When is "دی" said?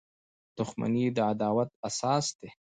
2.39-2.49